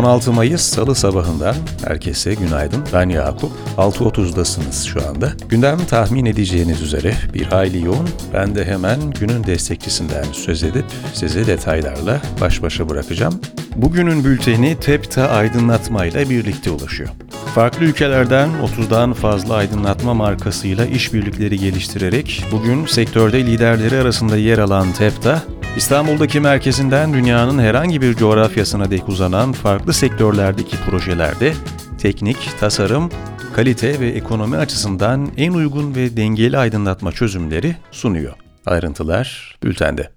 [0.00, 1.54] 16 Mayıs Salı sabahından
[1.84, 2.84] herkese günaydın.
[2.92, 3.50] Ben Yakup.
[3.76, 5.32] 6.30'dasınız şu anda.
[5.48, 8.08] Gündem tahmin edeceğiniz üzere bir hayli yoğun.
[8.34, 10.84] Ben de hemen günün destekçisinden söz edip
[11.14, 13.40] sizi detaylarla baş başa bırakacağım.
[13.76, 17.10] Bugünün bülteni TEPTA aydınlatmayla birlikte ulaşıyor.
[17.54, 18.48] Farklı ülkelerden
[18.78, 25.42] 30'dan fazla aydınlatma markasıyla işbirlikleri geliştirerek bugün sektörde liderleri arasında yer alan TEPTA,
[25.76, 31.52] İstanbul'daki merkezinden dünyanın herhangi bir coğrafyasına dek uzanan farklı sektörlerdeki projelerde
[31.98, 33.10] teknik, tasarım,
[33.54, 38.32] kalite ve ekonomi açısından en uygun ve dengeli aydınlatma çözümleri sunuyor.
[38.66, 40.10] Ayrıntılar bültende.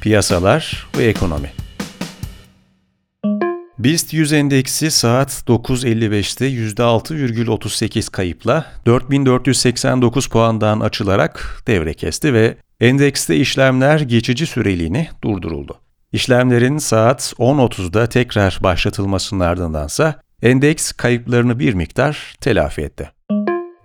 [0.00, 1.52] Piyasalar ve ekonomi
[3.86, 14.00] BIST 100 endeksi saat 9.55'te %6,38 kayıpla 4489 puandan açılarak devre kesti ve endekste işlemler
[14.00, 15.80] geçici süreliğine durduruldu.
[16.12, 23.10] İşlemlerin saat 10.30'da tekrar başlatılmasının ardındansa endeks kayıplarını bir miktar telafi etti.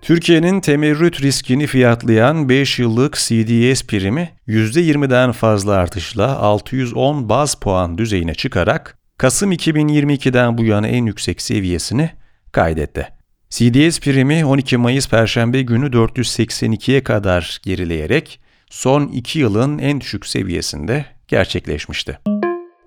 [0.01, 8.33] Türkiye'nin temerrüt riskini fiyatlayan 5 yıllık CDS primi %20'den fazla artışla 610 baz puan düzeyine
[8.33, 12.09] çıkarak Kasım 2022'den bu yana en yüksek seviyesini
[12.51, 13.07] kaydetti.
[13.49, 21.05] CDS primi 12 Mayıs Perşembe günü 482'ye kadar gerileyerek son 2 yılın en düşük seviyesinde
[21.27, 22.19] gerçekleşmişti.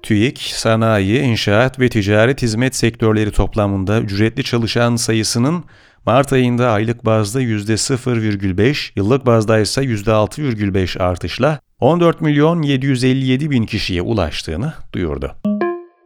[0.03, 5.65] TÜİK, sanayi, inşaat ve ticaret hizmet sektörleri toplamında ücretli çalışan sayısının
[6.07, 14.03] Mart ayında aylık bazda %0,5, yıllık bazda ise %6,5 artışla 14 milyon 757 bin kişiye
[14.03, 15.37] ulaştığını duyurdu.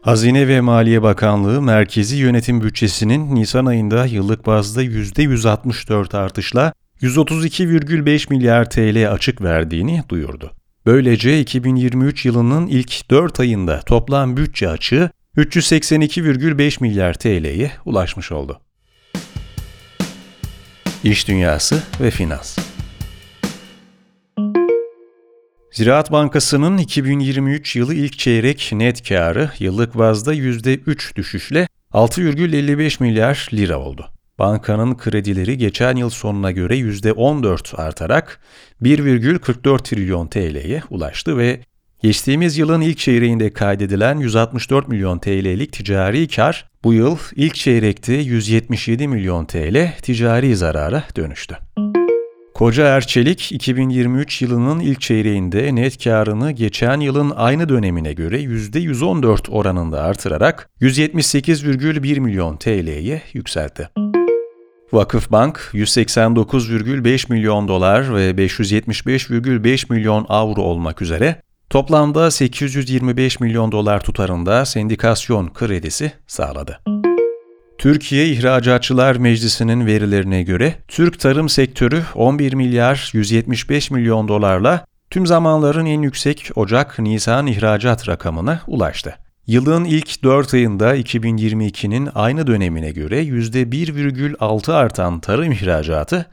[0.09, 8.71] Hazine ve Maliye Bakanlığı merkezi yönetim bütçesinin Nisan ayında yıllık bazda %164 artışla 132,5 milyar
[8.71, 10.53] TL açık verdiğini duyurdu.
[10.87, 18.61] Böylece 2023 yılının ilk 4 ayında toplam bütçe açığı 382,5 milyar TL'ye ulaşmış oldu.
[21.05, 22.59] İş Dünyası ve Finans
[25.73, 33.79] Ziraat Bankası'nın 2023 yılı ilk çeyrek net karı yıllık bazda %3 düşüşle 6,55 milyar lira
[33.79, 34.07] oldu.
[34.39, 38.41] Bankanın kredileri geçen yıl sonuna göre %14 artarak
[38.83, 41.61] 1,44 trilyon TL'ye ulaştı ve
[42.03, 49.09] geçtiğimiz yılın ilk çeyreğinde kaydedilen 164 milyon TL'lik ticari kar bu yıl ilk çeyrekte 177
[49.09, 51.59] milyon TL ticari zarara dönüştü.
[52.59, 60.03] Koca Erçelik 2023 yılının ilk çeyreğinde net karını geçen yılın aynı dönemine göre %114 oranında
[60.03, 63.89] artırarak 178,1 milyon TL'ye yükseltti.
[64.93, 74.65] Vakıfbank 189,5 milyon dolar ve 575,5 milyon avro olmak üzere toplamda 825 milyon dolar tutarında
[74.65, 76.81] sendikasyon kredisi sağladı.
[77.79, 85.87] Türkiye İhracatçılar Meclisi'nin verilerine göre Türk tarım sektörü 11 milyar 175 milyon dolarla tüm zamanların
[85.87, 89.15] en yüksek Ocak-Nisan ihracat rakamına ulaştı.
[89.47, 96.27] Yılın ilk 4 ayında 2022'nin aynı dönemine göre %1,6 artan tarım ihracatı,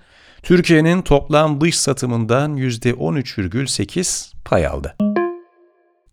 [0.43, 4.95] Türkiye'nin toplam dış satımından %13,8 pay aldı.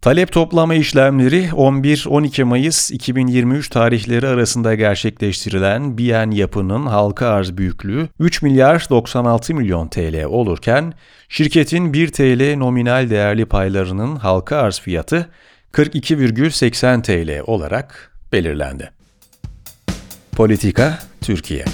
[0.03, 8.43] Talep toplama işlemleri 11-12 Mayıs 2023 tarihleri arasında gerçekleştirilen Biyen Yapı'nın halka arz büyüklüğü 3
[8.43, 10.95] milyar 96 milyon TL olurken
[11.29, 15.31] şirketin 1 TL nominal değerli paylarının halka arz fiyatı
[15.73, 18.91] 42,80 TL olarak belirlendi.
[20.33, 21.65] Politika Türkiye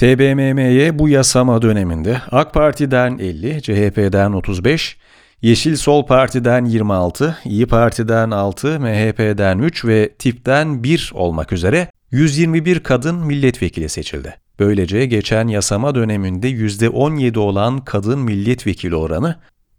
[0.00, 4.96] TBMM'ye bu yasama döneminde AK Parti'den 50, CHP'den 35,
[5.42, 12.80] Yeşil Sol Parti'den 26, İyi Parti'den 6, MHP'den 3 ve TİP'ten 1 olmak üzere 121
[12.80, 14.34] kadın milletvekili seçildi.
[14.58, 19.36] Böylece geçen yasama döneminde %17 olan kadın milletvekili oranı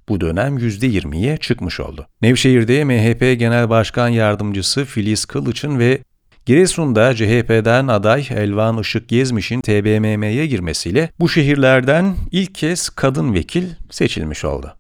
[0.10, 2.08] bu dönem %20'ye çıkmış oldu.
[2.22, 6.00] Nevşehir'de MHP Genel Başkan Yardımcısı Filiz Kılıç'ın ve
[6.46, 14.46] Giresun'da CHP'den aday Elvan Işık Gezmiş'in TBMM'ye girmesiyle bu şehirlerden ilk kez kadın vekil seçilmiş
[14.46, 14.78] oldu.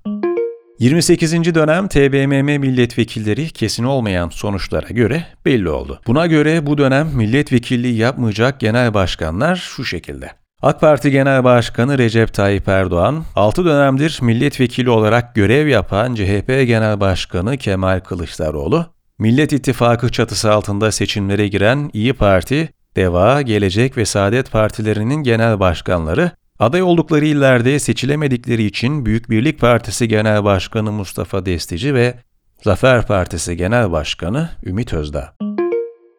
[0.79, 1.55] 28.
[1.55, 6.01] dönem TBMM milletvekilleri kesin olmayan sonuçlara göre belli oldu.
[6.07, 10.31] Buna göre bu dönem milletvekilliği yapmayacak genel başkanlar şu şekilde.
[10.61, 16.99] AK Parti Genel Başkanı Recep Tayyip Erdoğan, 6 dönemdir milletvekili olarak görev yapan CHP Genel
[16.99, 18.85] Başkanı Kemal Kılıçdaroğlu,
[19.21, 26.31] Millet İttifakı çatısı altında seçimlere giren İyi Parti, Deva, Gelecek ve Saadet Partilerinin genel başkanları
[26.59, 32.15] Aday oldukları illerde seçilemedikleri için Büyük Birlik Partisi Genel Başkanı Mustafa Destici ve
[32.63, 35.33] Zafer Partisi Genel Başkanı Ümit Özdağ.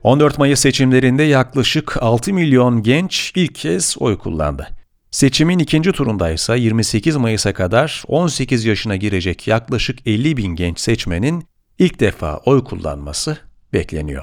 [0.03, 4.69] 14 Mayıs seçimlerinde yaklaşık 6 milyon genç ilk kez oy kullandı.
[5.11, 11.52] Seçimin ikinci turunda ise 28 Mayıs'a kadar 18 yaşına girecek yaklaşık 50 bin genç seçmenin
[11.79, 13.37] ilk defa oy kullanması
[13.73, 14.23] bekleniyor.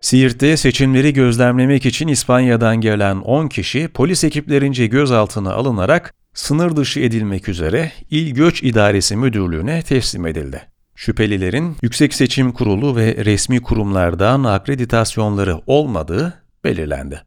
[0.00, 7.48] Siirt'te seçimleri gözlemlemek için İspanya'dan gelen 10 kişi polis ekiplerince gözaltına alınarak sınır dışı edilmek
[7.48, 10.62] üzere İl Göç İdaresi Müdürlüğü'ne teslim edildi.
[10.94, 17.22] Şüphelilerin Yüksek Seçim Kurulu ve resmi kurumlardan akreditasyonları olmadığı belirlendi.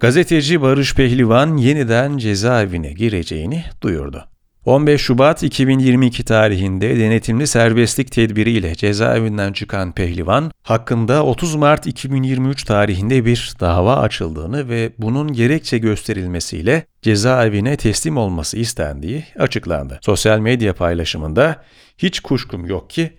[0.00, 4.31] Gazeteci Barış Pehlivan yeniden cezaevine gireceğini duyurdu.
[4.64, 13.24] 15 Şubat 2022 tarihinde denetimli serbestlik tedbiriyle cezaevinden çıkan Pehlivan, hakkında 30 Mart 2023 tarihinde
[13.24, 19.98] bir dava açıldığını ve bunun gerekçe gösterilmesiyle cezaevine teslim olması istendiği açıklandı.
[20.02, 21.64] Sosyal medya paylaşımında
[21.98, 23.12] hiç kuşkum yok ki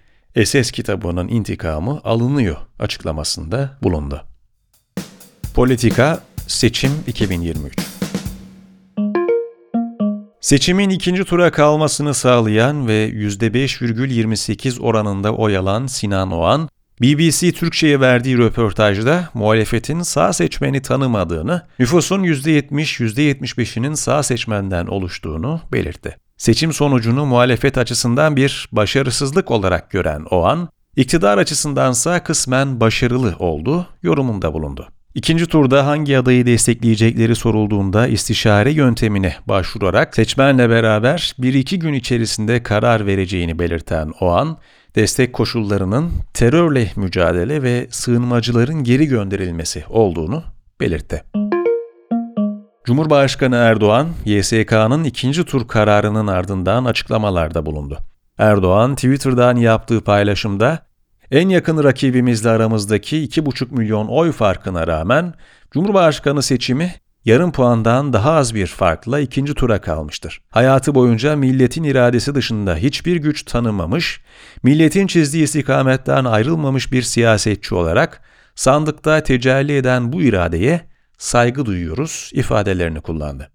[0.45, 4.21] SS kitabının intikamı alınıyor açıklamasında bulundu.
[5.55, 7.92] Politika Seçim 2023
[10.43, 16.69] Seçimin ikinci tura kalmasını sağlayan ve %5,28 oranında oy alan Sinan Oğan,
[17.01, 26.17] BBC Türkçe'ye verdiği röportajda muhalefetin sağ seçmeni tanımadığını, nüfusun %70-%75'inin sağ seçmenden oluştuğunu belirtti.
[26.37, 34.53] Seçim sonucunu muhalefet açısından bir başarısızlık olarak gören Oğan, iktidar açısındansa kısmen başarılı oldu yorumunda
[34.53, 34.87] bulundu.
[35.15, 43.05] İkinci turda hangi adayı destekleyecekleri sorulduğunda istişare yöntemine başvurarak seçmenle beraber 1-2 gün içerisinde karar
[43.05, 44.57] vereceğini belirten o an,
[44.95, 50.43] destek koşullarının terörle mücadele ve sığınmacıların geri gönderilmesi olduğunu
[50.79, 51.23] belirtti.
[52.85, 57.97] Cumhurbaşkanı Erdoğan, YSK'nın ikinci tur kararının ardından açıklamalarda bulundu.
[58.37, 60.79] Erdoğan, Twitter'dan yaptığı paylaşımda,
[61.33, 65.33] en yakın rakibimizle aramızdaki 2,5 milyon oy farkına rağmen
[65.71, 66.93] Cumhurbaşkanı seçimi
[67.25, 70.41] yarım puandan daha az bir farkla ikinci tura kalmıştır.
[70.49, 74.21] Hayatı boyunca milletin iradesi dışında hiçbir güç tanımamış,
[74.63, 78.21] milletin çizdiği istikametten ayrılmamış bir siyasetçi olarak
[78.55, 80.81] sandıkta tecelli eden bu iradeye
[81.17, 83.51] saygı duyuyoruz ifadelerini kullandı.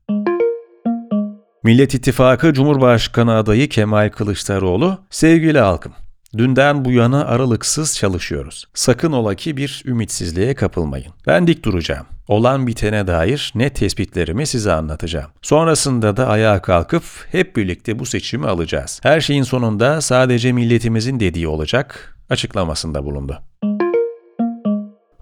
[1.64, 5.92] Millet İttifakı Cumhurbaşkanı adayı Kemal Kılıçdaroğlu, sevgili halkım,
[6.36, 8.64] Dünden bu yana aralıksız çalışıyoruz.
[8.74, 11.12] Sakın ola ki bir ümitsizliğe kapılmayın.
[11.26, 12.06] Ben dik duracağım.
[12.28, 15.30] Olan bitene dair net tespitlerimi size anlatacağım.
[15.42, 17.02] Sonrasında da ayağa kalkıp
[17.32, 19.00] hep birlikte bu seçimi alacağız.
[19.02, 23.42] Her şeyin sonunda sadece milletimizin dediği olacak açıklamasında bulundu.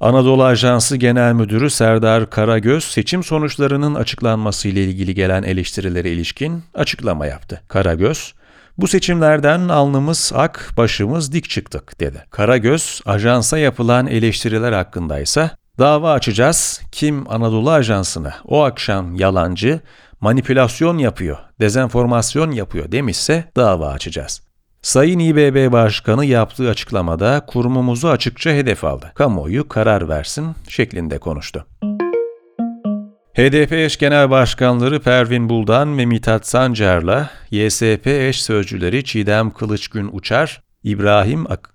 [0.00, 7.26] Anadolu Ajansı Genel Müdürü Serdar Karagöz, seçim sonuçlarının açıklanması ile ilgili gelen eleştirilere ilişkin açıklama
[7.26, 7.62] yaptı.
[7.68, 8.34] Karagöz,
[8.78, 12.24] bu seçimlerden alnımız ak, başımız dik çıktık dedi.
[12.30, 16.80] Karagöz, ajansa yapılan eleştiriler hakkındaysa dava açacağız.
[16.92, 19.80] Kim Anadolu Ajansı'na o akşam yalancı,
[20.20, 24.46] manipülasyon yapıyor, dezenformasyon yapıyor demişse dava açacağız.
[24.82, 29.12] Sayın İBB Başkanı yaptığı açıklamada kurumumuzu açıkça hedef aldı.
[29.14, 31.66] Kamuoyu karar versin şeklinde konuştu.
[33.36, 40.62] HDP eş genel başkanları Pervin Buldan ve Mithat Sancar'la YSP eş sözcüleri Çiğdem Kılıçgün Uçar,
[40.82, 41.74] İbrahim Ak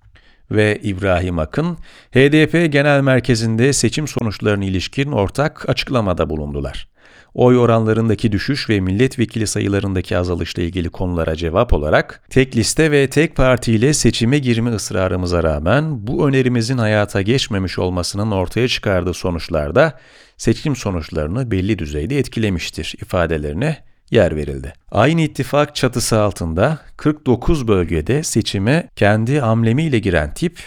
[0.50, 1.78] ve İbrahim Akın,
[2.14, 6.91] HDP Genel Merkezi'nde seçim sonuçlarına ilişkin ortak açıklamada bulundular.
[7.34, 13.36] Oy oranlarındaki düşüş ve milletvekili sayılarındaki azalışla ilgili konulara cevap olarak tek liste ve tek
[13.36, 19.98] parti ile seçime girme ısrarımıza rağmen bu önerimizin hayata geçmemiş olmasının ortaya çıkardığı sonuçlarda
[20.36, 23.76] seçim sonuçlarını belli düzeyde etkilemiştir ifadelerine
[24.10, 24.72] yer verildi.
[24.90, 30.58] Aynı ittifak çatısı altında 49 bölgede seçime kendi amlemiyle giren tip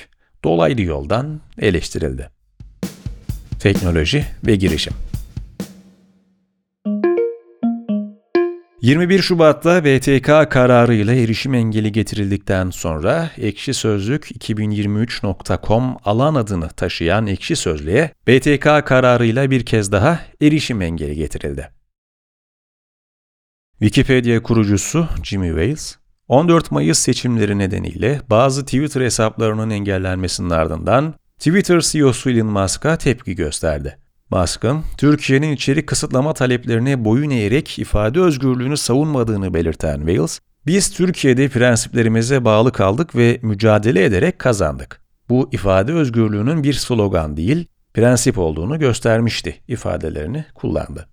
[0.43, 2.29] dolaylı yoldan eleştirildi.
[3.59, 4.93] Teknoloji ve girişim
[8.85, 17.55] 21 Şubat'ta BTK kararıyla erişim engeli getirildikten sonra Ekşi Sözlük 2023.com alan adını taşıyan Ekşi
[17.55, 21.71] Sözlüğe BTK kararıyla bir kez daha erişim engeli getirildi.
[23.79, 25.95] Wikipedia kurucusu Jimmy Wales,
[26.27, 34.04] 14 Mayıs seçimleri nedeniyle bazı Twitter hesaplarının engellenmesinin ardından Twitter CEO'su Elon Musk'a tepki gösterdi.
[34.31, 42.45] Musk'ın Türkiye'nin içerik kısıtlama taleplerine boyun eğerek ifade özgürlüğünü savunmadığını belirten Wales, biz Türkiye'de prensiplerimize
[42.45, 45.01] bağlı kaldık ve mücadele ederek kazandık.
[45.29, 51.07] Bu ifade özgürlüğünün bir slogan değil, prensip olduğunu göstermişti ifadelerini kullandı.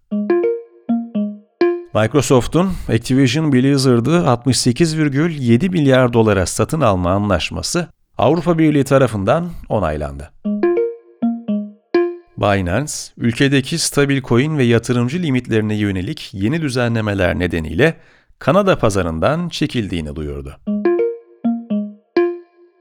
[1.95, 7.89] Microsoft'un Activision Blizzard'ı 68,7 milyar dolara satın alma anlaşması
[8.19, 10.31] Avrupa Birliği tarafından onaylandı.
[12.43, 17.95] Binance, ülkedeki stabil coin ve yatırımcı limitlerine yönelik yeni düzenlemeler nedeniyle
[18.39, 20.57] Kanada pazarından çekildiğini duyurdu.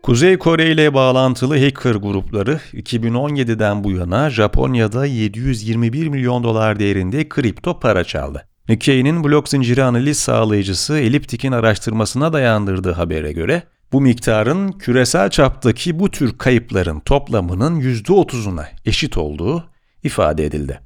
[0.03, 7.79] Kuzey Kore ile bağlantılı hacker grupları 2017'den bu yana Japonya'da 721 milyon dolar değerinde kripto
[7.79, 8.47] para çaldı.
[8.69, 16.11] Nikkei'nin blok zinciri analiz sağlayıcısı Elliptic'in araştırmasına dayandırdığı habere göre bu miktarın küresel çaptaki bu
[16.11, 19.69] tür kayıpların toplamının %30'una eşit olduğu
[20.03, 20.81] ifade edildi.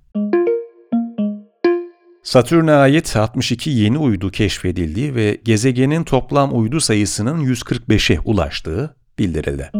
[2.24, 9.72] Satürn'e ait 62 yeni uydu keşfedildiği ve gezegenin toplam uydu sayısının 145'e ulaştığı bildirildi.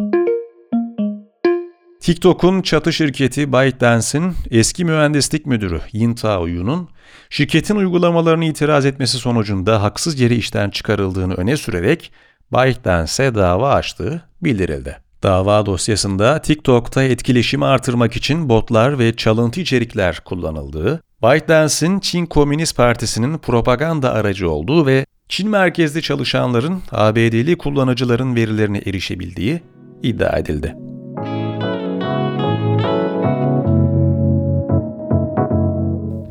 [2.00, 6.88] TikTok'un çatı şirketi ByteDance'in eski mühendislik müdürü Yin Taoyu'nun
[7.30, 12.12] şirketin uygulamalarını itiraz etmesi sonucunda haksız yere işten çıkarıldığını öne sürerek
[12.52, 14.96] ByteDance'e dava açtığı bildirildi.
[15.22, 23.38] Dava dosyasında TikTok'ta etkileşimi artırmak için botlar ve çalıntı içerikler kullanıldığı, ByteDance'in Çin Komünist Partisi'nin
[23.38, 29.60] propaganda aracı olduğu ve Çin merkezli çalışanların ABD'li kullanıcıların verilerine erişebildiği
[30.02, 30.76] iddia edildi.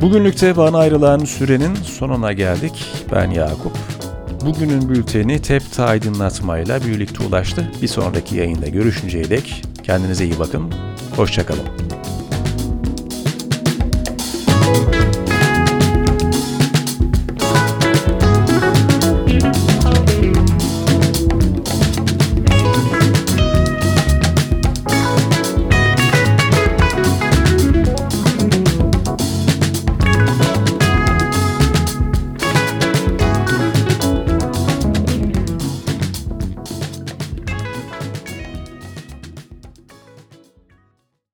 [0.02, 2.86] Bugünlükte bana ayrılan sürenin sonuna geldik.
[3.12, 3.95] Ben Yakup.
[4.46, 7.72] Bugünün bülteni TEPTA aydınlatmayla birlikte ulaştı.
[7.82, 10.74] Bir sonraki yayında görüşünceye dek kendinize iyi bakın.
[11.16, 11.85] Hoşçakalın.